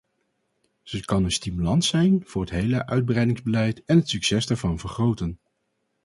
[0.83, 5.39] Ze kan een stimulans zijn voor het hele uitbreidingsbeleid en het succes daarvan vergroten.